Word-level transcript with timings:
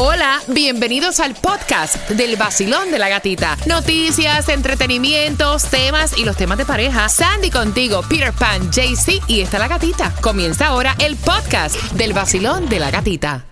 Hola, 0.00 0.40
bienvenidos 0.46 1.18
al 1.18 1.34
podcast 1.34 2.08
del 2.10 2.36
vacilón 2.36 2.92
de 2.92 3.00
la 3.00 3.08
gatita. 3.08 3.56
Noticias, 3.66 4.48
entretenimientos, 4.48 5.64
temas 5.64 6.16
y 6.16 6.24
los 6.24 6.36
temas 6.36 6.56
de 6.56 6.64
pareja. 6.64 7.08
Sandy 7.08 7.50
contigo, 7.50 8.02
Peter 8.08 8.32
Pan, 8.32 8.70
JC 8.70 9.20
y 9.26 9.40
está 9.40 9.58
la 9.58 9.66
gatita. 9.66 10.14
Comienza 10.20 10.68
ahora 10.68 10.94
el 11.00 11.16
podcast 11.16 11.74
del 11.94 12.12
vacilón 12.12 12.68
de 12.68 12.78
la 12.78 12.92
gatita. 12.92 13.44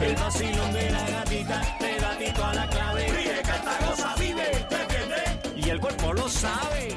El 0.00 0.16
vacilón 0.16 0.72
de 0.72 0.90
la 0.90 1.06
gatita 1.08 2.50
a 2.50 2.54
la 2.54 2.68
clave. 2.68 3.06
El 5.70 5.78
cuerpo 5.78 6.12
lo 6.12 6.28
sabe. 6.28 6.89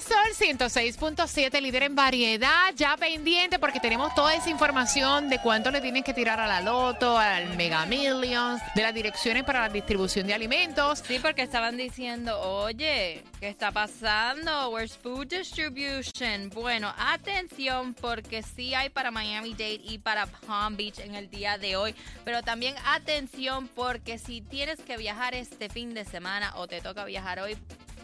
Sol 0.00 0.34
106.7, 0.58 1.60
líder 1.60 1.84
en 1.84 1.94
variedad, 1.94 2.74
ya 2.74 2.96
pendiente 2.96 3.58
porque 3.60 3.78
tenemos 3.78 4.12
toda 4.14 4.34
esa 4.34 4.50
información 4.50 5.28
de 5.28 5.38
cuánto 5.38 5.70
le 5.70 5.80
tienen 5.80 6.02
que 6.02 6.12
tirar 6.12 6.40
a 6.40 6.46
la 6.48 6.60
Loto, 6.60 7.16
al 7.16 7.56
Mega 7.56 7.86
Millions, 7.86 8.60
de 8.74 8.82
las 8.82 8.92
direcciones 8.92 9.44
para 9.44 9.60
la 9.60 9.68
distribución 9.68 10.26
de 10.26 10.34
alimentos. 10.34 11.02
Sí, 11.06 11.20
porque 11.20 11.42
estaban 11.42 11.76
diciendo, 11.76 12.40
oye, 12.40 13.22
¿qué 13.38 13.48
está 13.48 13.70
pasando? 13.70 14.70
Where's 14.70 14.98
food 14.98 15.28
distribution? 15.28 16.50
Bueno, 16.50 16.92
atención 16.98 17.94
porque 17.94 18.42
sí 18.42 18.74
hay 18.74 18.90
para 18.90 19.12
Miami-Dade 19.12 19.80
y 19.84 19.98
para 19.98 20.26
Palm 20.26 20.76
Beach 20.76 20.98
en 20.98 21.14
el 21.14 21.30
día 21.30 21.56
de 21.56 21.76
hoy, 21.76 21.94
pero 22.24 22.42
también 22.42 22.74
atención 22.84 23.68
porque 23.68 24.18
si 24.18 24.40
tienes 24.40 24.80
que 24.80 24.96
viajar 24.96 25.34
este 25.34 25.68
fin 25.68 25.94
de 25.94 26.04
semana 26.04 26.52
o 26.56 26.66
te 26.66 26.80
toca 26.80 27.04
viajar 27.04 27.38
hoy, 27.38 27.56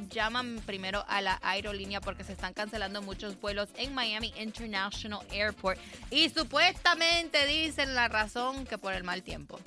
llaman 0.08 0.62
primero 0.66 1.04
a 1.08 1.20
la 1.20 1.38
aerolínea 1.42 2.00
porque 2.00 2.24
se 2.24 2.32
están 2.32 2.54
cancelando 2.54 3.02
muchos 3.02 3.40
vuelos 3.40 3.68
en 3.76 3.94
Miami 3.94 4.32
International 4.38 5.26
Airport 5.30 5.78
y 6.10 6.28
supuestamente 6.30 7.46
dicen 7.46 7.94
la 7.94 8.08
razón 8.08 8.66
que 8.66 8.78
por 8.78 8.92
el 8.92 9.04
mal 9.04 9.22
tiempo. 9.22 9.60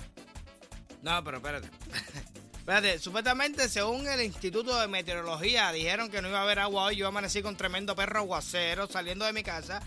No, 1.01 1.23
pero 1.23 1.37
espérate. 1.37 1.69
Espérate, 2.63 2.97
supuestamente 2.97 3.67
según 3.67 4.07
el 4.07 4.21
Instituto 4.21 4.79
de 4.79 4.87
Meteorología 4.87 5.69
dijeron 5.73 6.09
que 6.09 6.21
no 6.21 6.29
iba 6.29 6.39
a 6.39 6.43
haber 6.43 6.59
agua 6.59 6.85
hoy. 6.85 6.95
Yo 6.95 7.09
amanecí 7.09 7.41
con 7.41 7.57
tremendo 7.57 7.93
perro 7.93 8.19
aguacero 8.19 8.87
saliendo 8.87 9.25
de 9.25 9.33
mi 9.33 9.43
casa. 9.43 9.81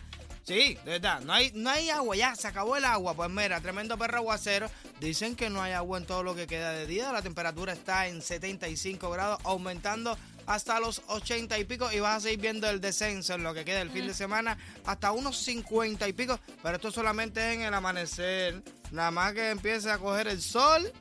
Sí, 0.46 0.78
de 0.84 0.92
verdad, 0.92 1.22
no 1.22 1.32
hay, 1.32 1.50
no 1.54 1.70
hay 1.70 1.90
agua, 1.90 2.14
ya 2.14 2.36
se 2.36 2.46
acabó 2.46 2.76
el 2.76 2.84
agua. 2.84 3.14
Pues 3.14 3.30
mira, 3.30 3.62
tremendo 3.62 3.96
perro 3.96 4.18
aguacero. 4.18 4.70
Dicen 5.00 5.34
que 5.34 5.48
no 5.48 5.62
hay 5.62 5.72
agua 5.72 5.98
en 5.98 6.04
todo 6.04 6.22
lo 6.22 6.36
que 6.36 6.46
queda 6.46 6.70
de 6.70 6.86
día. 6.86 7.10
La 7.12 7.22
temperatura 7.22 7.72
está 7.72 8.08
en 8.08 8.20
75 8.20 9.10
grados, 9.10 9.40
aumentando 9.42 10.18
hasta 10.46 10.80
los 10.80 11.02
80 11.08 11.58
y 11.58 11.64
pico. 11.64 11.90
Y 11.92 12.00
vas 12.00 12.16
a 12.16 12.20
seguir 12.20 12.40
viendo 12.40 12.68
el 12.68 12.80
descenso 12.80 13.34
en 13.34 13.42
lo 13.42 13.54
que 13.54 13.64
queda 13.64 13.80
el 13.80 13.90
fin 13.90 14.06
de 14.06 14.14
semana 14.14 14.56
hasta 14.84 15.12
unos 15.12 15.36
50 15.38 16.08
y 16.08 16.12
pico. 16.12 16.38
Pero 16.62 16.76
esto 16.76 16.90
solamente 16.90 17.40
es 17.40 17.56
en 17.56 17.62
el 17.62 17.74
amanecer. 17.74 18.62
Nada 18.90 19.10
más 19.10 19.32
que 19.34 19.50
empiece 19.50 19.90
a 19.90 19.98
coger 19.98 20.28
el 20.28 20.40
sol. 20.40 20.92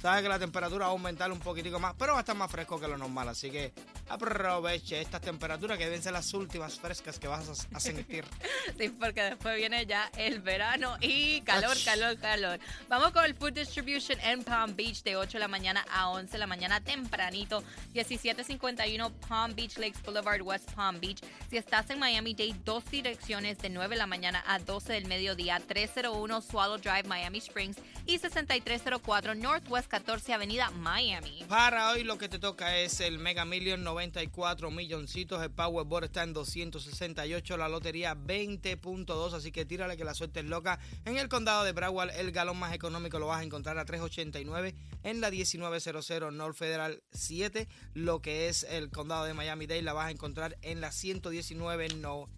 Sabes 0.00 0.22
que 0.22 0.28
la 0.28 0.38
temperatura 0.38 0.86
va 0.86 0.90
a 0.90 0.94
aumentar 0.94 1.30
un 1.30 1.38
poquitico 1.38 1.78
más, 1.78 1.94
pero 1.96 2.12
va 2.12 2.18
a 2.18 2.22
estar 2.22 2.34
más 2.34 2.50
fresco 2.50 2.80
que 2.80 2.88
lo 2.88 2.98
normal. 2.98 3.28
Así 3.28 3.50
que 3.50 3.72
aproveche 4.12 5.00
estas 5.00 5.20
temperaturas 5.20 5.78
que 5.78 5.84
deben 5.84 6.02
ser 6.02 6.12
las 6.12 6.34
últimas 6.34 6.78
frescas 6.78 7.18
que 7.18 7.28
vas 7.28 7.48
a, 7.48 7.76
a 7.76 7.80
sentir. 7.80 8.24
Sí, 8.78 8.88
porque 8.88 9.22
después 9.22 9.56
viene 9.56 9.86
ya 9.86 10.10
el 10.16 10.40
verano 10.40 10.96
y 11.00 11.40
calor, 11.42 11.72
Ach. 11.72 11.84
calor, 11.84 12.18
calor. 12.18 12.58
Vamos 12.88 13.10
con 13.10 13.24
el 13.24 13.34
Food 13.34 13.54
Distribution 13.54 14.18
en 14.20 14.44
Palm 14.44 14.76
Beach 14.76 15.02
de 15.02 15.16
8 15.16 15.32
de 15.32 15.38
la 15.40 15.48
mañana 15.48 15.84
a 15.90 16.10
11 16.10 16.30
de 16.32 16.38
la 16.38 16.46
mañana 16.46 16.80
tempranito. 16.80 17.62
1751 17.92 19.10
Palm 19.28 19.54
Beach 19.54 19.78
Lakes 19.78 20.00
Boulevard, 20.04 20.42
West 20.42 20.70
Palm 20.72 21.00
Beach. 21.00 21.20
Si 21.50 21.56
estás 21.56 21.90
en 21.90 21.98
Miami-Dade, 21.98 22.54
dos 22.64 22.88
direcciones 22.90 23.58
de 23.58 23.68
9 23.68 23.94
de 23.94 23.98
la 23.98 24.06
mañana 24.06 24.42
a 24.46 24.58
12 24.58 24.92
del 24.92 25.06
mediodía. 25.06 25.60
301 25.66 26.40
Swallow 26.42 26.78
Drive, 26.78 27.04
Miami 27.04 27.38
Springs 27.38 27.76
y 28.06 28.18
6304 28.18 29.34
Northwest 29.34 29.88
14 29.88 30.32
Avenida, 30.34 30.70
Miami. 30.70 31.44
Para 31.48 31.90
hoy 31.90 32.04
lo 32.04 32.16
que 32.18 32.28
te 32.28 32.38
toca 32.38 32.78
es 32.78 33.00
el 33.00 33.18
Mega 33.18 33.44
Million 33.44 33.82
94 34.02 34.70
milloncitos. 34.72 35.40
El 35.42 35.50
Powerball 35.50 36.04
está 36.04 36.24
en 36.24 36.32
268. 36.32 37.56
La 37.56 37.68
lotería 37.68 38.16
20.2. 38.16 39.32
Así 39.32 39.52
que 39.52 39.64
tírale 39.64 39.96
que 39.96 40.04
la 40.04 40.14
suerte 40.14 40.40
es 40.40 40.46
loca. 40.46 40.80
En 41.04 41.18
el 41.18 41.28
condado 41.28 41.62
de 41.62 41.72
Broward, 41.72 42.10
el 42.16 42.32
galón 42.32 42.58
más 42.58 42.74
económico 42.74 43.20
lo 43.20 43.28
vas 43.28 43.40
a 43.40 43.44
encontrar 43.44 43.78
a 43.78 43.84
389. 43.84 44.74
En 45.04 45.20
la 45.20 45.30
1900 45.30 46.32
North 46.32 46.56
Federal 46.56 47.02
7. 47.12 47.68
Lo 47.94 48.20
que 48.20 48.48
es 48.48 48.64
el 48.64 48.90
condado 48.90 49.24
de 49.24 49.34
Miami-Dade 49.34 49.82
la 49.82 49.92
vas 49.92 50.08
a 50.08 50.10
encontrar 50.10 50.58
en 50.62 50.80
la 50.80 50.90
119 50.90 51.88
No 52.00 52.28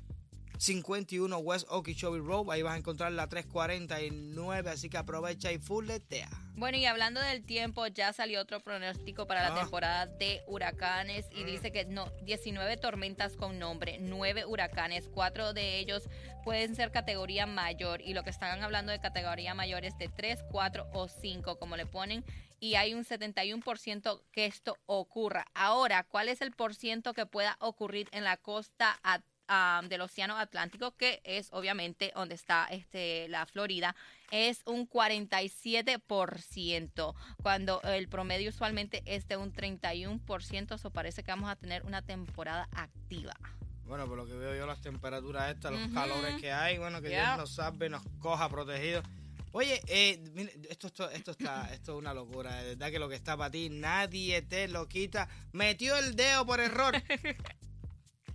51 0.58 1.38
West 1.38 1.66
Okeechobee 1.70 2.20
Road. 2.20 2.50
Ahí 2.50 2.62
vas 2.62 2.74
a 2.74 2.78
encontrar 2.78 3.12
la 3.12 3.28
349. 3.28 4.70
Así 4.70 4.88
que 4.88 4.96
aprovecha 4.96 5.52
y 5.52 5.58
fulletea. 5.58 6.28
Bueno, 6.56 6.76
y 6.78 6.86
hablando 6.86 7.20
del 7.20 7.44
tiempo, 7.44 7.86
ya 7.88 8.12
salió 8.12 8.40
otro 8.40 8.60
pronóstico 8.60 9.26
para 9.26 9.42
la 9.48 9.56
Ah. 9.56 9.60
temporada 9.60 10.06
de 10.06 10.42
huracanes 10.46 11.26
y 11.32 11.42
Mm. 11.42 11.46
dice 11.46 11.72
que 11.72 11.84
no, 11.84 12.10
19 12.22 12.76
tormentas 12.76 13.36
con 13.36 13.58
nombre, 13.58 13.98
9 14.00 14.44
huracanes, 14.46 15.08
4 15.12 15.52
de 15.52 15.78
ellos 15.78 16.08
pueden 16.44 16.76
ser 16.76 16.92
categoría 16.92 17.46
mayor 17.46 18.00
y 18.02 18.14
lo 18.14 18.22
que 18.22 18.30
están 18.30 18.62
hablando 18.62 18.92
de 18.92 19.00
categoría 19.00 19.54
mayor 19.54 19.84
es 19.84 19.98
de 19.98 20.08
3, 20.08 20.44
4 20.52 20.86
o 20.92 21.08
5, 21.08 21.58
como 21.58 21.76
le 21.76 21.86
ponen, 21.86 22.24
y 22.60 22.76
hay 22.76 22.94
un 22.94 23.04
71% 23.04 24.22
que 24.30 24.46
esto 24.46 24.76
ocurra. 24.86 25.46
Ahora, 25.54 26.04
¿cuál 26.04 26.28
es 26.28 26.40
el 26.40 26.52
por 26.52 26.74
ciento 26.76 27.14
que 27.14 27.26
pueda 27.26 27.56
ocurrir 27.60 28.08
en 28.12 28.22
la 28.22 28.36
costa 28.36 29.00
at- 29.02 29.22
del 29.88 30.00
Océano 30.00 30.38
Atlántico, 30.38 30.96
que 30.96 31.20
es 31.24 31.48
obviamente 31.52 32.12
donde 32.14 32.34
está 32.34 32.66
este, 32.70 33.28
la 33.28 33.44
Florida? 33.46 33.94
es 34.30 34.62
un 34.66 34.88
47%, 34.90 37.14
cuando 37.40 37.80
el 37.82 38.08
promedio 38.08 38.50
usualmente 38.50 39.04
es 39.06 39.28
de 39.28 39.36
un 39.36 39.52
31%, 39.52 40.74
eso 40.74 40.90
parece 40.90 41.22
que 41.22 41.30
vamos 41.30 41.48
a 41.48 41.54
tener 41.54 41.84
una 41.84 42.02
temporada 42.02 42.68
activa. 42.72 43.32
Bueno, 43.84 44.08
por 44.08 44.16
lo 44.16 44.26
que 44.26 44.32
veo 44.32 44.56
yo, 44.56 44.66
las 44.66 44.80
temperaturas 44.80 45.54
estas, 45.54 45.70
los 45.70 45.86
calores 45.92 46.40
que 46.40 46.50
hay, 46.50 46.78
bueno, 46.78 47.00
que 47.00 47.10
Yeah. 47.10 47.26
Dios 47.26 47.38
nos 47.38 47.54
salve, 47.54 47.88
nos 47.88 48.02
coja 48.18 48.48
protegidos. 48.48 49.04
Oye, 49.52 49.80
eh, 49.86 50.20
mire, 50.32 50.52
esto, 50.68 50.88
esto, 50.88 51.08
esto, 51.10 51.30
está, 51.30 51.68
esto 51.72 51.92
es 51.92 51.98
una 51.98 52.12
locura, 52.12 52.56
de 52.56 52.70
verdad 52.70 52.90
que 52.90 52.98
lo 52.98 53.08
que 53.08 53.14
está 53.14 53.36
para 53.36 53.52
ti, 53.52 53.68
nadie 53.70 54.42
te 54.42 54.66
lo 54.66 54.88
quita. 54.88 55.28
Metió 55.52 55.96
el 55.96 56.16
dedo 56.16 56.44
por 56.44 56.58
error 56.58 56.96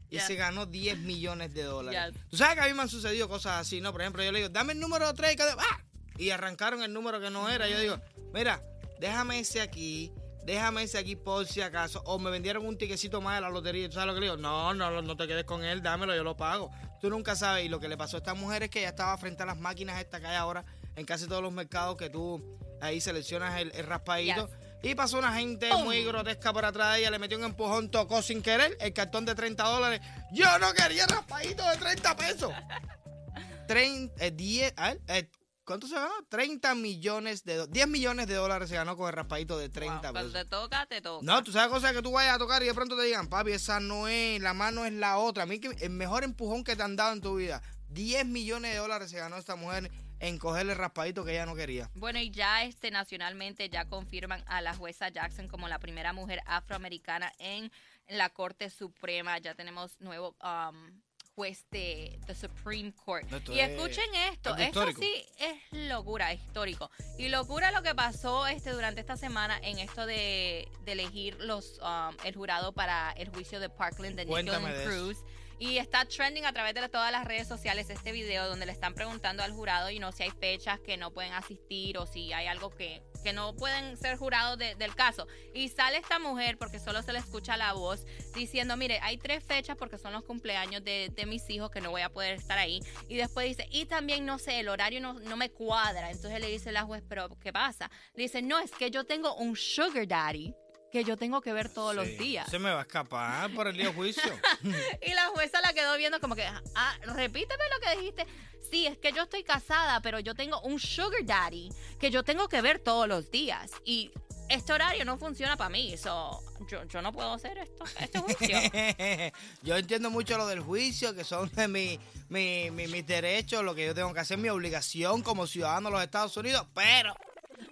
y 0.10 0.16
Yeah. 0.16 0.28
se 0.28 0.36
ganó 0.36 0.66
10 0.66 0.98
millones 1.00 1.54
de 1.54 1.64
dólares. 1.64 2.14
Yeah. 2.14 2.26
Tú 2.30 2.38
sabes 2.38 2.56
que 2.56 2.62
a 2.62 2.68
mí 2.68 2.74
me 2.74 2.82
han 2.82 2.90
sucedido 2.90 3.28
cosas 3.30 3.62
así, 3.62 3.80
¿no? 3.82 3.92
Por 3.92 4.02
ejemplo, 4.02 4.24
yo 4.24 4.32
le 4.32 4.40
digo, 4.40 4.50
dame 4.50 4.74
el 4.74 4.80
número 4.80 5.14
3 5.14 5.36
¡Ah! 5.58 5.80
y 6.18 6.32
arrancaron 6.32 6.82
el 6.84 6.92
número 6.92 7.20
que 7.22 7.30
no 7.30 7.48
era. 7.50 7.68
Yo 7.70 7.80
digo, 7.80 8.00
mira, 8.34 8.62
déjame 9.00 9.40
ese 9.40 9.62
aquí, 9.62 10.12
déjame 10.46 10.84
ese 10.84 10.98
aquí 10.98 11.16
por 11.16 11.46
si 11.46 11.62
acaso. 11.62 12.02
O 12.06 12.18
me 12.20 12.32
vendieron 12.32 12.66
un 12.66 12.78
tiquecito 12.78 13.22
más 13.22 13.36
de 13.36 13.42
la 13.42 13.50
lotería. 13.50 13.88
¿Tú 13.88 13.94
sabes 13.94 14.08
lo 14.08 14.14
que 14.16 14.20
le 14.22 14.26
digo? 14.26 14.38
No, 14.38 14.74
no, 14.74 15.02
no 15.02 15.16
te 15.16 15.28
quedes 15.28 15.46
con 15.46 15.64
él, 15.64 15.82
dámelo, 15.82 16.16
yo 16.16 16.24
lo 16.24 16.36
pago. 16.36 16.72
Tú 17.00 17.10
nunca 17.10 17.36
sabes. 17.36 17.66
Y 17.66 17.70
lo 17.70 17.80
que 17.80 17.88
le 17.88 17.96
pasó 17.96 18.18
a 18.18 18.20
esta 18.20 18.34
mujer 18.34 18.64
es 18.64 18.70
que 18.70 18.80
ella 18.80 18.90
estaba 18.90 19.18
frente 19.18 19.44
a 19.44 19.46
las 19.46 19.58
máquinas 19.58 20.00
estas 20.02 20.20
que 20.22 20.28
hay 20.28 20.36
ahora 20.36 20.66
en 20.96 21.06
casi 21.06 21.28
todos 21.28 21.42
los 21.44 21.54
mercados 21.54 21.96
que 21.98 22.10
tú 22.10 22.58
ahí 22.82 23.00
seleccionas 23.00 23.60
el, 23.62 23.72
el 23.74 23.86
raspadito. 23.86 24.50
Y 24.82 24.96
pasó 24.96 25.18
una 25.20 25.34
gente 25.34 25.70
¡Pum! 25.70 25.84
muy 25.84 26.04
grotesca 26.04 26.54
por 26.54 26.64
atrás 26.64 26.94
de 26.94 27.00
ella, 27.02 27.12
le 27.12 27.20
metió 27.20 27.38
un 27.38 27.44
empujón, 27.44 27.92
tocó 27.92 28.22
sin 28.22 28.42
querer 28.42 28.78
el 28.80 28.94
cartón 28.94 29.26
de 29.26 29.36
30 29.36 29.64
dólares. 29.64 30.02
Yo 30.32 30.58
no 30.60 30.74
quería 30.74 31.06
raspadito 31.06 31.68
de 31.70 31.78
30 31.78 32.16
pesos. 32.16 32.54
30, 33.68 34.26
eh, 34.26 34.32
10, 34.32 34.74
a 34.78 34.88
ver, 34.90 35.02
eh, 35.10 35.30
¿cuánto 35.64 35.86
se 35.88 35.96
ganó? 35.96 36.14
30 36.30 36.74
millones 36.76 37.44
de 37.44 37.56
dólares. 37.56 37.74
10 37.74 37.88
millones 37.88 38.28
de 38.28 38.34
dólares 38.36 38.70
se 38.70 38.76
ganó 38.76 38.96
con 38.98 39.08
el 39.08 39.14
raspadito 39.14 39.58
de 39.58 39.70
30 39.70 39.96
Wow, 39.96 40.02
cuando 40.14 40.32
pesos. 40.32 40.34
te 40.46 40.50
toca, 40.50 40.86
te 40.88 41.02
toca. 41.02 41.26
No, 41.26 41.44
tú 41.44 41.52
sabes 41.52 41.70
cosas 41.70 41.94
que 41.94 42.02
tú 42.02 42.12
vayas 42.12 42.36
a 42.36 42.40
tocar 42.40 42.64
y 42.64 42.68
de 42.68 42.74
pronto 42.74 42.96
te 42.98 43.04
digan, 43.04 43.28
papi, 43.28 43.52
esa 43.52 43.80
no 43.80 44.08
es, 44.08 44.42
la 44.42 44.54
mano 44.54 44.86
es 44.86 44.94
la 44.94 45.18
otra. 45.18 45.44
A 45.44 45.46
mí 45.46 45.60
el 45.82 45.90
mejor 45.92 46.24
empujón 46.24 46.64
que 46.64 46.76
te 46.76 46.84
han 46.84 46.96
dado 46.96 47.14
en 47.14 47.22
tu 47.22 47.36
vida. 47.36 47.62
10 47.90 48.26
millones 48.26 48.72
de 48.72 48.78
dólares 48.78 49.12
se 49.12 49.18
ganó 49.18 49.36
esta 49.38 49.56
mujer 49.56 49.92
en 50.20 50.38
cogerle 50.38 50.74
raspadito 50.74 51.26
que 51.26 51.32
ella 51.32 51.46
no 51.46 51.56
quería. 51.56 51.90
Bueno, 51.96 52.20
y 52.20 52.32
ya 52.32 52.64
este 52.64 52.92
nacionalmente 52.92 53.70
ya 53.70 53.86
confirman 53.86 54.44
a 54.48 54.62
la 54.62 54.74
jueza 54.76 55.10
Jackson 55.10 55.48
como 55.48 55.68
la 55.68 55.80
primera 55.80 56.14
mujer 56.14 56.42
afroamericana 56.46 57.32
en 57.40 57.72
la 58.08 58.30
Corte 58.30 58.70
Suprema. 58.70 59.38
Ya 59.38 59.56
tenemos 59.56 60.00
nuevo 60.02 60.36
um, 60.44 61.02
juez 61.36 61.66
de 61.72 62.20
the 62.26 62.36
Supreme 62.36 62.92
Court. 62.92 63.32
Esto 63.32 63.54
y 63.54 63.60
es 63.60 63.70
escuchen 63.70 64.14
esto, 64.30 64.54
algo 64.54 64.84
esto 64.84 65.00
sí 65.00 65.26
es 65.38 65.88
locura, 65.88 66.34
histórico. 66.34 66.92
Y 67.18 67.30
locura 67.30 67.72
lo 67.72 67.82
que 67.82 67.96
pasó 67.96 68.46
este 68.46 68.72
durante 68.72 69.00
esta 69.00 69.16
semana 69.16 69.58
en 69.64 69.80
esto 69.80 70.06
de, 70.06 70.68
de 70.84 70.92
elegir 70.92 71.38
los 71.40 71.80
um, 71.80 72.16
el 72.26 72.36
jurado 72.36 72.74
para 72.74 73.12
el 73.14 73.30
juicio 73.30 73.62
de 73.62 73.70
Parkland 73.70 74.18
de 74.18 74.26
Cuéntame 74.26 74.68
Nicole 74.68 74.78
de 74.80 75.12
eso. 75.12 75.26
Y 75.60 75.78
está 75.78 76.06
trending 76.06 76.46
a 76.46 76.54
través 76.54 76.74
de 76.74 76.88
todas 76.88 77.12
las 77.12 77.26
redes 77.26 77.48
sociales 77.48 77.90
este 77.90 78.12
video 78.14 78.48
donde 78.48 78.66
le 78.66 78.72
están 78.72 78.94
preguntando 78.94 79.44
al 79.44 79.52
jurado 79.52 79.90
y 79.90 80.00
no 80.00 80.12
si 80.14 80.24
hay 80.24 80.32
fechas 80.32 80.80
que 80.80 80.96
no 80.96 81.12
pueden 81.12 81.34
asistir 81.34 81.98
o 81.98 82.08
si 82.08 82.32
hay 82.34 82.48
algo 82.48 82.70
que 82.70 83.04
que 83.22 83.34
no 83.34 83.54
pueden 83.54 83.98
ser 83.98 84.16
jurados 84.16 84.58
de- 84.58 84.76
del 84.76 84.96
caso. 84.96 85.28
Y 85.54 85.68
sale 85.68 85.98
esta 85.98 86.20
mujer, 86.20 86.58
porque 86.58 86.80
solo 86.80 87.04
se 87.04 87.12
le 87.12 87.20
escucha 87.20 87.58
la 87.58 87.74
voz, 87.74 88.06
diciendo, 88.34 88.78
mire, 88.78 89.00
hay 89.02 89.18
tres 89.18 89.44
fechas 89.44 89.76
porque 89.76 89.98
son 89.98 90.14
los 90.14 90.24
cumpleaños 90.24 90.86
de, 90.86 91.12
de 91.14 91.26
mis 91.26 91.50
hijos 91.50 91.70
que 91.70 91.82
no 91.82 91.92
voy 91.92 92.00
a 92.02 92.08
poder 92.08 92.36
estar 92.36 92.58
ahí. 92.58 92.80
Y 93.10 93.18
después 93.18 93.46
dice, 93.46 93.68
y 93.72 93.88
también, 93.88 94.26
no 94.26 94.40
sé, 94.40 94.62
el 94.62 94.70
horario 94.70 95.02
no, 95.02 95.16
no 95.16 95.36
me 95.36 95.50
cuadra. 95.52 96.12
Entonces 96.12 96.40
le 96.40 96.48
dice 96.48 96.72
la 96.72 96.84
juez, 96.84 97.04
pero 97.10 97.28
¿qué 97.42 97.52
pasa? 97.52 97.92
Le 98.14 98.24
dice, 98.24 98.42
no, 98.42 98.58
es 98.58 98.72
que 98.72 98.90
yo 98.90 99.04
tengo 99.04 99.36
un 99.36 99.58
sugar 99.58 100.08
daddy 100.08 100.54
que 100.92 101.04
yo 101.04 101.18
tengo 101.18 101.42
que 101.42 101.54
ver 101.54 101.70
todos 101.70 101.96
los 101.96 102.08
días. 102.18 102.50
Se 102.50 102.60
me 102.60 102.72
va 102.72 102.80
a 102.80 102.82
escapar 102.84 103.54
por 103.54 103.68
el 103.68 103.78
lío 103.78 103.94
juicio. 103.94 104.24
Y 105.02 105.14
la 105.14 105.28
jueza 105.28 105.62
la 105.62 105.74
quedó 105.74 105.96
viendo 105.98 106.20
como 106.20 106.36
que, 106.36 106.44
ah, 106.46 106.96
repíteme 107.04 107.64
lo 107.74 107.80
que 107.88 107.98
dijiste. 108.00 108.26
Sí, 108.70 108.86
es 108.88 108.98
que 108.98 109.12
yo 109.12 109.24
estoy 109.24 109.44
casada, 109.44 110.02
pero 110.02 110.20
yo 110.20 110.36
tengo 110.36 110.60
un 110.62 110.80
sugar 110.80 111.24
daddy 111.26 111.70
que 112.00 112.12
yo 112.12 112.24
tengo 112.24 112.48
que 112.50 112.62
ver 112.62 112.80
todos 112.80 113.08
los 113.08 113.32
días. 113.32 113.72
Y 113.84 114.12
este 114.50 114.74
horario 114.74 115.06
no 115.06 115.18
funciona 115.18 115.58
para 115.58 115.70
mí. 115.70 115.96
So, 115.98 116.40
yo, 116.68 116.84
yo 116.86 117.02
no 117.02 117.12
puedo 117.12 117.34
hacer 117.34 117.58
esto, 117.60 117.84
este 118.00 118.20
juicio. 118.20 118.58
yo 119.64 119.78
entiendo 119.78 120.10
mucho 120.12 120.38
lo 120.38 120.46
del 120.48 120.60
juicio, 120.60 121.16
que 121.16 121.24
son 121.24 121.50
de 121.52 121.68
mi, 121.68 122.00
mi- 122.30 122.70
mi- 122.72 122.88
mis 122.88 123.06
derechos, 123.08 123.64
lo 123.64 123.74
que 123.74 123.86
yo 123.88 123.96
tengo 123.96 124.14
que 124.14 124.20
hacer, 124.20 124.38
mi 124.38 124.50
obligación 124.50 125.22
como 125.24 125.48
ciudadano 125.48 125.90
de 125.90 125.94
los 125.96 126.04
Estados 126.04 126.36
Unidos, 126.38 126.66
pero 126.74 127.16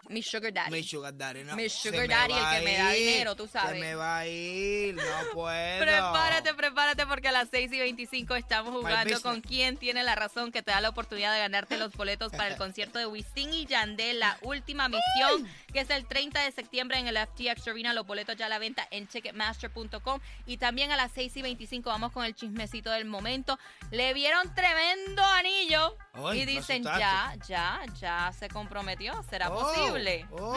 Mi 0.10 0.22
sugar 0.24 0.54
daddy. 0.54 0.72
mi 0.72 0.84
sugar 0.84 1.16
daddy 1.18 1.44
no. 1.44 1.56
Mi 1.56 1.70
sugar 1.70 2.08
daddy, 2.08 2.34
el 2.34 2.60
que 2.60 2.66
me 2.66 2.78
da 2.78 2.92
dinero, 2.92 3.36
tú 3.36 3.48
sabes. 3.48 3.72
Se 3.74 3.80
me 3.80 3.96
va 3.96 4.20
a 4.20 4.28
ir, 4.28 4.96
no 4.96 5.02
puedo. 5.34 5.80
Prepárate, 5.80 6.54
prepárate 6.54 7.06
porque 7.06 7.28
a 7.28 7.32
las 7.32 7.50
6 7.50 7.72
y 7.74 7.80
25 7.80 8.36
estamos 8.36 8.74
jugando 8.74 9.22
con 9.22 9.42
quién 9.42 9.78
tiene 9.78 10.04
la 10.04 10.16
razón 10.16 10.52
que 10.52 10.62
te 10.62 10.72
da 10.72 10.82
la 10.82 10.90
oportunidad 10.90 11.34
de 11.34 11.40
ganarte 11.40 11.78
los 11.78 11.94
boletos 11.94 12.32
para 12.32 12.48
el 12.48 12.58
concierto 12.58 13.00
de 13.00 13.06
Wisin 13.06 13.54
y 13.54 13.66
Yandel, 13.66 14.20
la 14.20 14.38
última 14.42 14.88
misión, 14.88 15.48
que 15.74 15.82
es 15.82 15.90
el 15.90 16.06
30 16.06 16.42
de 16.42 16.52
septiembre 16.52 16.98
en 17.00 17.08
el 17.08 17.18
FTX 17.18 17.68
Arena. 17.68 17.94
Los 17.94 18.06
boletos 18.08 18.36
ya 18.38 18.46
a 18.46 18.50
la 18.50 18.60
venta 18.60 18.88
en 18.92 19.08
ticketmaster.com. 19.08 20.20
Y 20.46 20.58
también 20.58 20.92
a 20.92 20.96
las 20.96 21.12
6 21.14 21.38
y 21.38 21.42
25 21.42 21.90
vamos 21.90 22.12
con 22.12 22.26
el 22.26 22.36
chismecito 22.36 22.92
del 22.92 23.06
momento. 23.06 23.58
Le 23.92 24.14
vieron 24.14 24.54
tremendo 24.56 25.24
anillo 25.24 25.96
y 26.34 26.46
dicen 26.46 26.84
ya, 26.84 27.34
ya, 27.48 27.82
ya 28.00 28.32
se 28.38 28.48
comprometió. 28.50 29.24
¿Será 29.30 29.50
Oh, 29.50 29.60
posible? 29.60 29.97
Oh. 30.32 30.54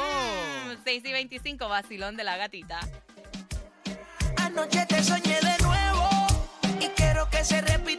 Mm, 0.67 0.77
6 0.85 1.05
y 1.05 1.13
25, 1.13 1.69
vacilón 1.69 2.17
de 2.17 2.25
la 2.25 2.37
gatita. 2.37 2.81
Anoche 4.37 4.87
te 4.87 5.03
soñé 5.03 5.39
de 5.41 5.63
nuevo 5.63 6.09
y 6.81 6.89
quiero 6.89 7.29
que 7.31 7.45
se 7.45 7.61
repita 7.61 7.90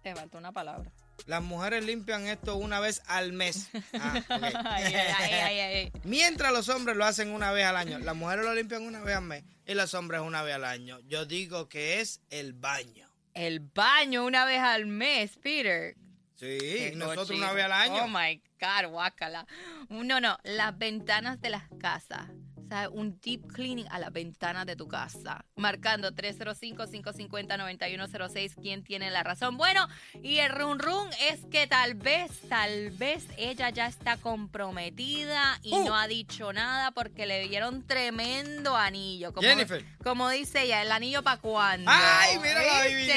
Te 0.03 0.15
falta 0.15 0.39
una 0.39 0.53
palabra. 0.53 0.91
Las 1.27 1.43
mujeres 1.43 1.85
limpian 1.85 2.27
esto 2.29 2.57
una 2.57 2.79
vez 2.79 3.03
al 3.07 3.33
mes. 3.33 3.69
Ah, 3.99 4.15
ok. 4.19 4.43
Ay, 4.43 4.95
ay, 4.95 4.95
ay, 4.95 5.35
ay, 5.43 5.61
ay. 5.61 5.93
Mientras 6.05 6.53
los 6.53 6.69
hombres 6.69 6.97
lo 6.97 7.05
hacen 7.05 7.31
una 7.31 7.51
vez 7.51 7.65
al 7.65 7.77
año. 7.77 7.99
Las 7.99 8.15
mujeres 8.15 8.45
lo 8.45 8.55
limpian 8.55 8.83
una 8.83 9.01
vez 9.01 9.17
al 9.17 9.25
mes 9.25 9.43
y 9.67 9.75
los 9.75 9.95
hombres 9.95 10.21
una 10.21 10.43
vez 10.43 10.55
al 10.55 10.65
año. 10.65 11.01
Yo 11.09 11.25
digo 11.25 11.69
que 11.69 12.01
es 12.01 12.21
el 12.31 12.53
baño. 12.53 13.09
El 13.35 13.61
baño 13.61 14.25
una 14.25 14.45
vez 14.45 14.61
al 14.61 14.87
mes, 14.87 15.37
Peter. 15.43 15.97
Sí, 16.37 16.93
nosotros 16.97 17.31
una 17.31 17.53
vez 17.53 17.65
al 17.65 17.73
año. 17.73 18.05
Oh 18.05 18.09
my 18.09 18.41
God, 18.61 18.91
guácala. 18.91 19.47
No, 19.89 20.21
no, 20.21 20.39
las 20.45 20.77
ventanas 20.79 21.41
de 21.41 21.51
las 21.51 21.65
casas. 21.81 22.29
O 22.57 22.69
sea, 22.69 22.89
un 22.91 23.21
deep 23.21 23.47
cleaning 23.53 23.87
a 23.93 24.01
las 24.01 24.13
ventanas 24.13 24.67
de 24.67 24.75
tu 24.75 24.89
casa. 24.89 25.45
Marcando 25.55 26.11
305-550-9106. 26.11 28.55
¿Quién 28.61 28.83
tiene 28.83 29.11
la 29.13 29.23
razón? 29.23 29.57
Bueno, 29.57 29.87
y 30.23 30.39
el 30.39 30.51
run 30.51 30.81
run 30.81 31.09
es 31.31 31.39
que 31.51 31.69
tal 31.69 31.95
vez, 31.95 32.33
tal 32.49 32.91
vez 32.91 33.25
ella 33.37 33.71
ya 33.71 33.87
está 33.87 34.17
comprometida 34.17 35.61
y 35.63 35.73
Uh. 35.75 35.85
no 35.85 35.97
ha 35.97 36.09
dicho 36.09 36.53
nada 36.53 36.91
porque 36.91 37.25
le 37.27 37.47
dieron 37.49 37.87
tremendo 37.87 38.77
anillo. 38.77 39.33
Como, 39.33 39.47
Jennifer. 39.47 39.85
Como 40.03 40.29
dice 40.31 40.63
ella, 40.63 40.83
¿el 40.83 40.91
anillo 40.91 41.23
para 41.23 41.41
cuándo? 41.41 41.89
¡Ay, 41.95 42.37
mira 42.39 42.63
la 42.65 42.85
¿Viste? 42.87 43.13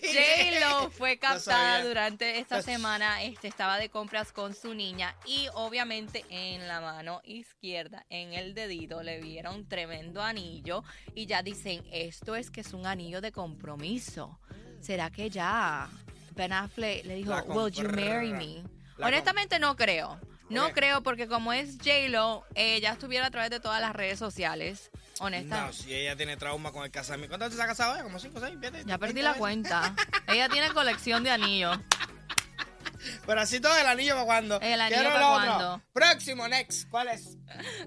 J-Lo 0.00 0.90
fue 0.90 1.18
captada 1.18 1.84
durante 1.84 2.38
esta 2.38 2.62
semana. 2.62 3.22
Este 3.22 3.48
estaba 3.48 3.78
de 3.78 3.88
compras 3.88 4.32
con 4.32 4.54
su 4.54 4.74
niña 4.74 5.14
y 5.26 5.48
obviamente 5.54 6.24
en 6.30 6.66
la 6.68 6.80
mano 6.80 7.20
izquierda, 7.24 8.04
en 8.10 8.32
el 8.32 8.54
dedito, 8.54 9.02
le 9.02 9.20
vieron 9.20 9.68
tremendo 9.68 10.22
anillo 10.22 10.84
y 11.14 11.26
ya 11.26 11.42
dicen, 11.42 11.84
esto 11.92 12.36
es 12.36 12.50
que 12.50 12.60
es 12.60 12.72
un 12.72 12.86
anillo 12.86 13.20
de 13.20 13.32
compromiso. 13.32 14.38
¿Será 14.80 15.10
que 15.10 15.30
ya 15.30 15.88
Ben 16.34 16.52
Affleck 16.52 17.04
le 17.04 17.14
dijo, 17.16 17.34
will 17.48 17.72
you 17.72 17.88
marry 17.88 18.32
me? 18.32 18.64
la 18.96 19.06
Honestamente 19.06 19.58
no 19.58 19.76
creo. 19.76 20.20
No 20.50 20.70
creo 20.72 21.02
porque 21.02 21.26
como 21.26 21.52
es 21.52 21.78
J-Lo, 21.78 22.44
eh, 22.54 22.80
ya 22.80 22.92
estuviera 22.92 23.26
a 23.26 23.30
través 23.30 23.50
de 23.50 23.60
todas 23.60 23.80
las 23.80 23.94
redes 23.94 24.18
sociales. 24.18 24.90
No, 25.20 25.26
Honestamente. 25.26 25.76
si 25.76 25.94
ella 25.94 26.16
tiene 26.16 26.36
trauma 26.36 26.72
con 26.72 26.84
el 26.84 26.90
casamiento. 26.90 27.38
¿Cuánto 27.38 27.56
se 27.56 27.62
ha 27.62 27.66
casado 27.66 27.94
ella? 27.94 28.02
¿Como 28.02 28.18
5 28.18 28.38
o 28.38 28.40
6? 28.40 28.84
Ya 28.84 28.98
perdí 28.98 29.22
la 29.22 29.34
cuenta. 29.34 29.94
Ella 30.26 30.48
tiene 30.48 30.70
colección 30.70 31.22
de 31.22 31.30
anillos. 31.30 31.78
Pero 33.26 33.40
así 33.40 33.60
todo 33.60 33.76
el 33.76 33.86
anillo 33.86 34.14
para 34.14 34.24
cuando. 34.24 34.60
El 34.60 34.80
anillo 34.80 35.00
Quiero 35.00 35.14
pa' 35.14 35.20
lo 35.20 35.32
otro. 35.32 35.46
cuando. 35.46 35.82
Próximo, 35.92 36.48
next. 36.48 36.88
¿Cuál 36.88 37.08
es? 37.08 37.36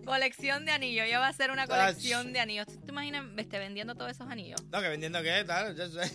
Colección 0.06 0.66
de 0.66 0.72
anillos. 0.72 1.08
Ella 1.08 1.20
va 1.20 1.28
a 1.28 1.30
hacer 1.30 1.52
una 1.52 1.68
colección 1.68 2.34
de 2.34 2.40
anillos. 2.40 2.68
¿Tú 2.68 2.80
te 2.82 2.92
imaginas 2.92 3.26
este, 3.38 3.60
vendiendo 3.60 3.96
todos 3.96 4.12
esos 4.12 4.28
anillos? 4.30 4.62
No, 4.72 4.82
que 4.82 4.90
vendiendo 4.90 5.22
qué, 5.22 5.44
tal. 5.46 5.76
yo 5.76 5.90
sé. 5.90 6.12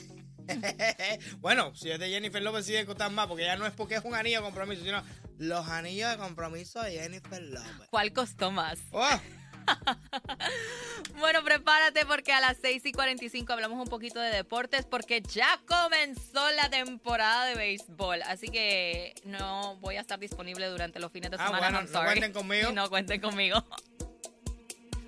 bueno, 1.38 1.74
si 1.74 1.90
es 1.90 1.98
de 1.98 2.08
Jennifer 2.08 2.42
López, 2.42 2.66
sí 2.66 2.72
debe 2.72 2.86
costar 2.86 3.10
más, 3.10 3.26
porque 3.26 3.44
ya 3.44 3.56
no 3.56 3.66
es 3.66 3.72
porque 3.72 3.96
es 3.96 4.04
un 4.04 4.14
anillo 4.14 4.38
de 4.38 4.44
compromiso, 4.44 4.84
sino 4.84 5.02
los 5.38 5.68
anillos 5.68 6.10
de 6.10 6.16
compromiso 6.16 6.82
de 6.82 6.92
Jennifer 6.92 7.42
López. 7.42 7.88
¿Cuál 7.90 8.12
costó 8.12 8.50
más? 8.50 8.78
Oh, 8.90 9.20
Bueno, 11.18 11.44
prepárate 11.44 12.04
porque 12.04 12.32
a 12.32 12.40
las 12.40 12.56
6 12.62 12.84
y 12.86 12.92
45 12.92 13.52
hablamos 13.52 13.78
un 13.78 13.86
poquito 13.88 14.18
de 14.18 14.30
deportes 14.30 14.84
porque 14.86 15.20
ya 15.22 15.60
comenzó 15.68 16.50
la 16.56 16.68
temporada 16.68 17.44
de 17.46 17.54
béisbol. 17.54 18.22
Así 18.22 18.48
que 18.48 19.14
no 19.24 19.76
voy 19.76 19.96
a 19.96 20.00
estar 20.00 20.18
disponible 20.18 20.66
durante 20.66 20.98
los 20.98 21.12
fines 21.12 21.30
de 21.30 21.36
Ah, 21.38 21.46
semana. 21.46 21.70
bueno, 21.70 21.78
I'm 21.78 21.92
no 21.92 22.02
cuenten 22.04 22.32
conmigo. 22.32 22.72
No 22.74 22.88
cuenten 22.88 23.20
conmigo. 23.20 23.64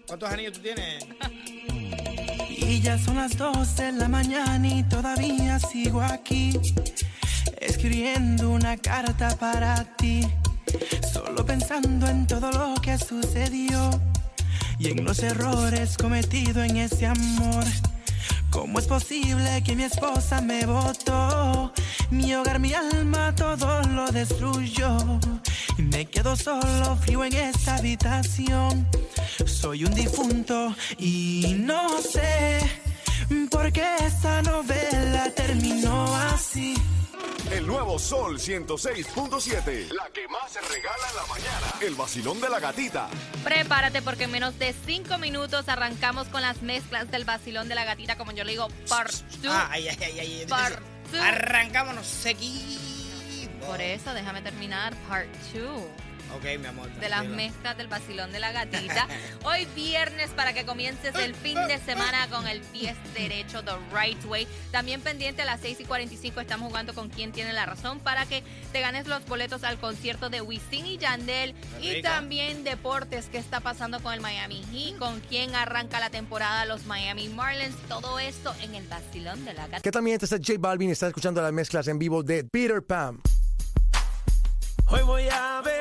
¿Cuántos 0.07 0.31
anillos 0.31 0.53
tú 0.55 0.61
tienes? 0.61 1.05
Y 2.57 2.81
ya 2.81 2.97
son 2.99 3.17
las 3.17 3.37
dos 3.37 3.77
de 3.77 3.93
la 3.93 4.09
mañana 4.09 4.67
y 4.67 4.83
todavía 4.85 5.59
sigo 5.59 6.01
aquí, 6.01 6.59
escribiendo 7.61 8.51
una 8.51 8.77
carta 8.77 9.37
para 9.37 9.85
ti, 9.97 10.27
solo 11.13 11.45
pensando 11.45 12.07
en 12.07 12.27
todo 12.27 12.51
lo 12.53 12.75
que 12.81 12.97
sucedió 12.97 13.91
y 14.79 14.89
en 14.89 15.05
los 15.05 15.21
errores 15.21 15.97
cometidos 15.97 16.65
en 16.69 16.77
ese 16.77 17.07
amor. 17.07 17.65
¿Cómo 18.51 18.79
es 18.79 18.87
posible 18.87 19.63
que 19.65 19.75
mi 19.75 19.85
esposa 19.85 20.41
me 20.41 20.65
votó? 20.65 21.73
Mi 22.11 22.35
hogar, 22.35 22.61
mi 22.61 22.73
alma, 22.73 23.35
todo 23.35 23.83
lo 23.83 24.11
destruyó. 24.13 24.97
Y 25.77 25.83
me 25.83 26.07
quedo 26.07 26.37
solo, 26.37 26.97
frío 26.97 27.25
en 27.25 27.35
esta 27.35 27.77
habitación. 27.77 28.87
Soy 29.45 29.85
un 29.85 29.95
difunto 29.95 30.75
y 30.99 31.57
no 31.59 32.01
sé 32.01 32.61
por 33.51 33.73
qué 33.73 33.85
esta 34.07 34.43
novela 34.43 35.31
terminó 35.35 36.15
así. 36.17 36.44
El 37.55 37.69
nuevo 37.69 38.01
Sol 38.01 38.37
106.7. 38.41 39.93
La 39.93 40.11
que 40.13 40.27
más 40.27 40.51
se 40.51 40.61
regala 40.61 41.09
en 41.09 41.17
la 41.17 41.27
mañana. 41.27 41.67
El 41.81 41.95
vacilón 41.95 42.41
de 42.41 42.49
la 42.49 42.59
gatita. 42.59 43.09
Prepárate 43.45 44.03
porque 44.03 44.25
en 44.25 44.33
menos 44.33 44.59
de 44.59 44.75
5 44.85 45.19
minutos 45.19 45.69
arrancamos 45.69 46.27
con 46.27 46.43
las 46.43 46.63
mezclas 46.63 47.13
del 47.13 47.25
vacilón 47.25 47.69
de 47.69 47.77
la 47.77 47.85
gatita, 47.85 48.17
como 48.17 48.33
yo 48.33 48.43
le 48.43 48.53
digo, 48.53 48.67
part 48.89 49.13
two. 49.41 49.53
Ah, 49.53 49.69
ay, 49.71 49.87
ay, 49.87 49.97
ay, 50.03 50.19
ay. 50.19 50.47
Part 50.49 50.81
two. 51.13 51.23
Arrancámonos 51.23 52.09
seguido. 52.09 52.81
Por 53.69 53.81
eso, 53.81 54.13
déjame 54.15 54.43
terminar 54.43 54.93
part 55.09 55.29
2 55.53 55.81
Ok, 56.37 56.45
mi 56.59 56.67
amor. 56.67 56.91
de 56.91 57.09
las 57.09 57.25
mezclas 57.27 57.77
del 57.77 57.87
vacilón 57.87 58.33
de 58.33 58.41
la 58.41 58.53
gatita. 58.53 59.07
Hoy 59.45 59.67
viernes 59.77 60.31
para 60.31 60.53
que 60.53 60.65
comiences 60.65 61.15
el 61.15 61.35
fin 61.35 61.55
de 61.69 61.79
semana 61.79 62.29
con 62.29 62.49
el 62.49 62.61
pie 62.61 62.95
derecho, 63.15 63.63
the 63.63 63.73
right 63.93 64.23
way. 64.25 64.49
También 64.73 65.01
pendiente 65.01 65.43
a 65.43 65.45
las 65.45 65.61
6 65.61 65.81
y 65.81 65.85
45 65.85 66.41
estamos 66.41 66.69
jugando 66.69 66.95
con 66.95 67.09
quién 67.09 67.33
tiene 67.33 67.53
la 67.53 67.67
razón 67.67 68.01
para 68.01 68.27
que 68.27 68.43
te 68.73 68.81
ganes 68.81 69.07
los 69.07 69.25
boletos 69.27 69.63
al 69.65 69.79
concierto 69.79 70.29
de 70.29 70.41
Wisin 70.41 70.87
y 70.87 70.99
Yandel. 70.99 71.55
Y 71.81 72.03
también 72.03 72.65
deportes, 72.65 73.27
qué 73.31 73.39
está 73.39 73.61
pasando 73.61 74.01
con 74.01 74.13
el 74.13 74.21
Miami 74.21 74.65
Heat, 74.73 74.99
con 74.99 75.21
quién 75.21 75.55
arranca 75.55 76.01
la 76.01 76.11
temporada 76.11 76.65
los 76.65 76.85
Miami 76.87 77.29
Marlins. 77.29 77.77
Todo 77.89 78.19
esto 78.19 78.55
en 78.63 78.75
el 78.75 78.87
vacilón 78.89 79.45
de 79.45 79.55
la 79.55 79.63
gatita. 79.63 79.81
Que 79.81 79.93
también 79.93 80.19
está 80.21 80.37
J 80.37 80.55
Balvin, 80.59 80.91
está 80.91 81.07
escuchando 81.07 81.41
las 81.41 81.53
mezclas 81.53 81.87
en 81.89 81.99
vivo 81.99 82.23
de 82.23 82.45
Peter 82.45 82.83
Pan. 82.83 83.21
Hoy 84.87 85.03
voy 85.03 85.29
a 85.31 85.63
beber 85.65 85.74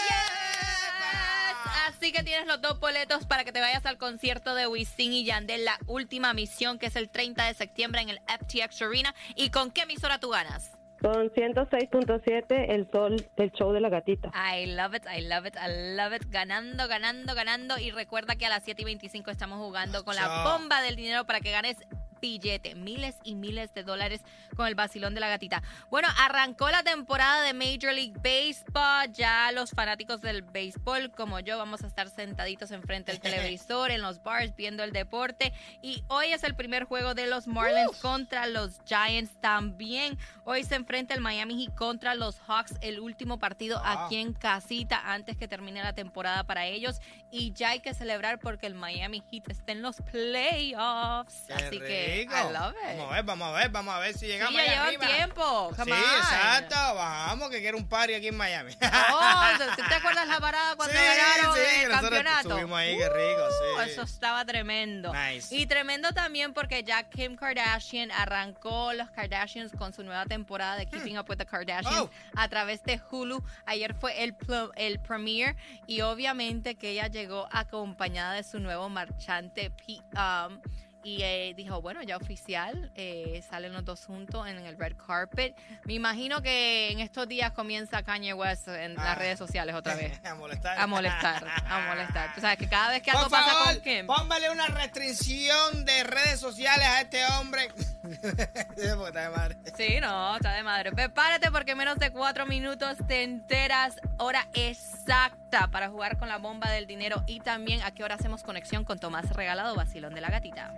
Así 1.88 2.12
que 2.12 2.24
tienes 2.24 2.48
los 2.48 2.62
dos 2.62 2.80
boletos 2.80 3.26
para 3.26 3.44
que 3.44 3.52
te 3.52 3.60
vayas 3.60 3.86
al 3.86 3.98
concierto 3.98 4.56
de 4.56 4.68
Wisin 4.68 5.14
y 5.14 5.24
Yandel, 5.24 5.66
la 5.66 5.78
última 5.88 6.34
misión, 6.34 6.80
que 6.80 6.88
es 6.88 6.96
el 6.96 7.10
30 7.10 7.46
de 7.46 7.54
septiembre 7.54 8.02
en 8.02 8.10
el 8.10 8.20
FTX 8.28 8.82
Arena. 8.82 9.14
¿Y 9.36 9.50
con 9.50 9.72
qué 9.72 9.82
emisora 9.82 10.20
tú 10.20 10.30
ganas? 10.30 10.72
Con 11.02 11.32
106.7, 11.32 12.66
el 12.70 12.88
sol 12.92 13.26
del 13.36 13.52
show 13.54 13.72
de 13.72 13.82
la 13.82 13.90
gatita. 13.90 14.32
I 14.36 14.68
love 14.68 14.94
it, 14.94 15.04
I 15.08 15.22
love 15.22 15.48
it, 15.48 15.56
I 15.56 15.96
love 15.96 16.14
it. 16.14 16.30
Ganando, 16.30 16.88
ganando, 16.88 17.34
ganando. 17.34 17.80
Y 17.80 17.90
recuerda 17.90 18.36
que 18.36 18.46
a 18.46 18.50
las 18.50 18.64
7 18.64 18.84
y 18.84 18.86
25 18.86 19.32
estamos 19.32 19.58
jugando 19.58 20.06
con 20.06 20.16
la 20.16 20.44
bomba 20.44 20.82
del 20.84 20.96
dinero 20.96 21.26
para 21.26 21.40
que 21.40 21.50
ganes 21.50 21.78
billete, 22.22 22.76
miles 22.76 23.16
y 23.24 23.36
miles 23.36 23.74
de 23.74 23.84
dólares 23.84 24.22
con 24.56 24.68
el 24.68 24.76
vacilón 24.76 25.14
de 25.14 25.20
la 25.20 25.30
gatita. 25.30 25.64
Bueno, 25.90 26.08
arrancó 26.20 26.70
la 26.70 26.84
temporada 26.84 27.42
de 27.42 27.54
Major 27.54 27.94
League 27.94 28.14
Baseball. 28.24 29.12
Ya 29.12 29.52
los 29.52 29.72
fanáticos 29.72 30.22
del 30.22 30.44
béisbol, 30.44 31.12
como 31.12 31.40
yo, 31.40 31.58
vamos 31.58 31.84
a 31.84 31.88
estar 31.88 32.10
sentaditos 32.10 32.72
enfrente 32.72 33.12
del 33.12 33.22
televisor, 33.22 33.92
en 33.92 34.02
los 34.02 34.22
bars, 34.24 34.56
viendo 34.56 34.84
el 34.84 34.92
deporte. 34.92 35.54
Y 35.82 36.04
hoy 36.08 36.28
es 36.28 36.44
el 36.44 36.56
primer 36.56 36.84
juego 36.86 37.14
de 37.16 37.28
los 37.28 37.48
Marlins 37.48 37.98
contra 37.98 38.48
los 38.48 38.80
Giants. 38.86 39.32
También 39.42 40.18
hoy 40.46 40.64
se 40.64 40.76
enfrenta 40.76 41.14
el 41.14 41.22
Miami 41.22 41.56
Heat 41.66 41.76
contra 41.76 42.16
los 42.16 42.40
Hawks, 42.42 42.76
el 42.82 43.00
último 43.00 43.40
partido 43.40 43.80
Wow. 43.80 43.88
aquí 44.06 44.18
en 44.18 44.34
casita 44.34 45.02
antes 45.14 45.38
que 45.38 45.48
termine 45.48 45.82
la 45.82 45.94
temporada 45.94 46.44
para 46.44 46.66
ellos. 46.66 47.00
Y 47.32 47.54
ya 47.54 47.70
hay 47.70 47.80
que 47.80 47.94
celebrar 47.94 48.40
porque 48.40 48.68
el 48.68 48.76
Miami 48.76 49.24
Heat 49.32 49.50
está 49.50 49.72
en 49.72 49.82
los 49.82 49.98
playoffs. 50.12 51.46
¡Qué 51.48 51.54
Así 51.54 51.80
que 51.80 52.11
rico! 52.20 52.34
I 52.36 52.54
love 52.54 52.76
it. 52.76 52.98
Vamos 52.98 53.12
a 53.12 53.14
ver, 53.16 53.24
vamos 53.24 53.48
a 53.48 53.52
ver, 53.60 53.70
vamos 53.70 53.96
a 53.96 54.00
ver 54.00 54.14
si 54.14 54.20
Sí, 54.20 54.28
llegamos 54.28 54.54
ya 54.56 54.62
allá 54.62 54.92
llevan 54.92 55.08
tiempo. 55.16 55.70
Sí, 55.72 55.76
Come 55.78 55.94
on. 55.94 56.00
exacto. 56.00 56.76
Vamos, 56.96 57.50
que 57.50 57.60
quiero 57.62 57.78
un 57.78 57.88
party 57.88 58.14
aquí 58.14 58.28
en 58.28 58.38
Miami. 58.38 58.74
Oh, 59.12 59.44
¿tú 59.78 59.84
te 59.88 59.96
acuerdas 59.96 60.28
la 60.28 60.40
parada 60.40 60.76
cuando 60.76 60.96
Sí, 60.96 61.04
ganaron 61.04 61.56
sí, 61.56 61.62
el 61.84 61.90
campeonato? 61.90 62.50
estuvimos 62.50 62.78
ahí, 62.80 62.98
qué 62.98 63.10
rico, 63.10 63.42
Uh, 63.42 63.84
sí. 63.86 63.90
Eso 63.92 64.02
estaba 64.04 64.46
tremendo. 64.46 65.14
Nice. 65.14 65.56
Y 65.56 65.66
tremendo 65.66 66.12
también 66.14 66.54
porque 66.54 66.84
ya 66.84 67.04
Kim 67.10 67.36
Kardashian 67.36 68.12
arrancó 68.12 68.94
los 68.94 69.10
Kardashians 69.12 69.72
con 69.78 69.94
su 69.94 70.04
nueva 70.04 70.26
temporada 70.26 70.76
de 70.78 70.86
Keeping 70.88 71.18
Up 71.18 71.26
with 71.30 71.38
the 71.38 71.46
Kardashians 71.46 71.98
Oh. 72.02 72.10
a 72.36 72.48
través 72.48 72.84
de 72.84 73.00
Hulu. 73.10 73.44
Ayer 73.66 73.94
fue 73.96 74.24
el, 74.24 74.36
el 74.76 75.00
premiere 75.00 75.56
y 75.88 76.02
obviamente 76.02 76.76
que 76.76 76.90
ella 76.92 77.08
llegó 77.08 77.48
acompañada 77.52 78.34
de 78.34 78.44
su 78.44 78.60
nuevo 78.60 78.90
marchante 78.90 79.72
Pete. 79.72 80.02
um, 80.18 80.60
y 81.04 81.22
eh, 81.24 81.54
dijo, 81.56 81.82
bueno, 81.82 82.04
ya 82.04 82.18
oficial, 82.18 82.92
eh, 82.96 83.44
salen 83.50 83.74
los 83.74 83.84
dos 83.86 84.06
juntos 84.06 84.48
en 84.48 84.60
el 84.60 84.78
red 84.78 84.96
carpet. 84.96 85.56
Me 85.86 85.94
imagino 85.94 86.42
que 86.42 86.92
en 86.92 87.00
estos 87.00 87.28
días 87.28 87.52
comienza 87.54 88.04
Kanye 88.04 88.34
West 88.34 88.68
en 88.68 89.00
Ah. 89.00 89.04
las 89.06 89.18
redes 89.18 89.40
sociales 89.40 89.74
otra 89.76 89.96
vez. 89.96 90.20
a 90.26 90.36
molestar. 90.36 90.80
A 90.80 90.88
molestar, 90.88 91.48
a 91.66 91.80
molestar. 91.88 92.36
Tú 92.36 92.42
sabes 92.42 92.58
que 92.58 92.70
cada 92.70 92.90
vez 92.92 93.02
que 93.02 93.12
algo 93.12 93.24
Por 93.24 93.32
pasa 93.32 93.52
favor, 93.52 93.74
con 93.74 93.82
Kim. 93.84 94.06
póngale 94.08 94.50
una 94.52 94.68
restricción 94.68 95.86
de 95.86 96.04
redes 96.04 96.40
sociales 96.40 96.86
a 96.88 97.02
este 97.02 97.26
hombre. 97.26 97.70
Sí, 99.78 100.00
no, 100.02 100.36
está 100.36 100.54
de 100.54 100.64
madre. 100.64 100.92
Prepárate 100.92 101.52
porque 101.52 101.72
en 101.72 101.78
menos 101.78 101.98
de 102.00 102.12
cuatro 102.12 102.46
minutos 102.46 102.98
te 103.08 103.24
enteras 103.24 104.00
hora 104.18 104.48
exacta 104.54 105.68
para 105.68 105.90
jugar 105.90 106.18
con 106.18 106.28
la 106.30 106.38
bomba 106.38 106.70
del 106.72 106.88
dinero 106.88 107.24
y 107.28 107.40
también 107.40 107.82
a 107.82 107.92
qué 107.92 108.04
hora 108.04 108.16
hacemos 108.16 108.44
conexión 108.44 108.84
con 108.84 109.00
Tomás 109.00 109.30
Regalado, 109.32 109.76
Basilón 109.76 110.14
de 110.14 110.22
la 110.22 110.30
Gatita. 110.30 110.74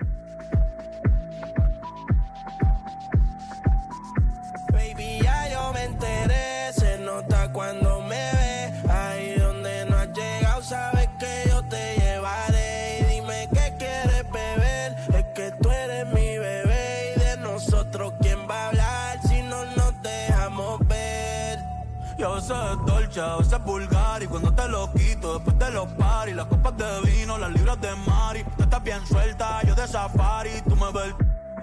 A 23.23 23.37
veces 23.37 23.53
es 23.53 23.63
vulgar 23.63 24.21
Y 24.23 24.27
cuando 24.27 24.53
te 24.53 24.67
lo 24.67 24.91
quito, 24.93 25.33
después 25.35 25.57
de 25.59 25.71
los 25.71 25.87
paris 25.93 26.35
Las 26.35 26.45
copas 26.47 26.77
de 26.77 27.01
vino, 27.01 27.37
las 27.37 27.51
libras 27.51 27.79
de 27.81 27.95
mari. 27.95 28.43
Tú 28.57 28.63
estás 28.63 28.83
bien 28.83 29.05
suelta, 29.05 29.61
yo 29.63 29.75
de 29.75 29.87
safari. 29.87 30.61
Tú 30.67 30.75
me 30.75 30.91
ves 30.91 31.13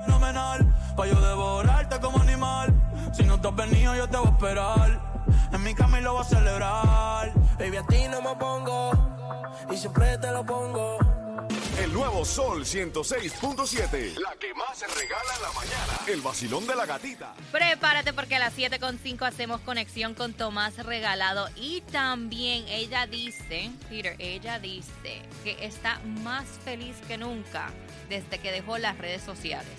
fenomenal 0.05 0.75
Pa' 0.97 1.07
yo 1.07 1.21
devorarte 1.21 2.01
como 2.01 2.21
animal. 2.21 2.75
Si 3.13 3.23
no 3.25 3.41
te 3.41 3.49
has 3.49 3.57
venido, 3.57 3.95
yo 3.95 4.09
te 4.09 4.17
voy 4.17 4.27
a 4.27 4.31
esperar. 4.31 5.01
En 5.53 5.63
mi 5.63 5.75
cama 5.75 5.99
y 5.99 6.03
lo 6.03 6.13
voy 6.13 6.23
a 6.23 6.25
celebrar. 6.25 7.33
Baby, 7.59 7.77
a 7.77 7.87
ti 7.87 8.09
no 8.11 8.21
me 8.23 8.35
pongo 8.37 8.91
y 9.71 9.77
siempre 9.77 10.19
te 10.19 10.31
lo 10.33 10.45
pongo. 10.45 11.10
El 11.83 11.93
nuevo 11.95 12.25
Sol 12.25 12.65
106.7. 12.65 14.19
La 14.19 14.35
que 14.39 14.53
más 14.55 14.77
se 14.79 14.87
regala 14.87 15.35
en 15.37 15.43
la 15.43 15.53
mañana. 15.53 15.99
El 16.09 16.21
vacilón 16.21 16.67
de 16.67 16.75
la 16.77 16.85
gatita. 16.85 17.33
Prepárate 17.51 18.13
porque 18.13 18.37
a 18.37 18.39
las 18.39 18.57
7.5 18.57 19.27
hacemos 19.27 19.61
conexión 19.63 20.15
con 20.15 20.35
Tomás 20.35 20.77
Regalado 20.85 21.49
y 21.57 21.81
también 21.93 22.67
ella 22.69 23.07
dice, 23.07 23.71
Peter, 23.89 24.15
ella 24.19 24.59
dice 24.59 25.23
que 25.43 25.57
está 25.65 26.01
más 26.23 26.45
feliz 26.65 26.97
que 27.09 27.17
nunca 27.17 27.71
desde 28.09 28.39
que 28.39 28.53
dejó 28.53 28.77
las 28.77 28.99
redes 28.99 29.23
sociales. 29.23 29.73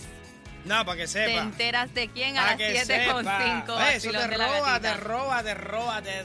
No, 0.63 0.85
para 0.85 0.95
que 0.95 1.03
¿Te 1.03 1.07
sepa. 1.07 1.41
enteras 1.41 1.91
de 1.95 2.07
quién 2.09 2.37
a 2.37 2.45
las 2.47 2.55
que 2.57 2.83
7.5? 2.83 2.85
sepa. 2.85 3.91
Eh, 3.91 3.95
Eso 3.95 4.11
te 4.11 4.27
roba, 4.27 4.79
te 4.79 4.93
roba, 4.97 5.43
te 5.43 5.53
roba, 5.55 6.01
te 6.03 6.23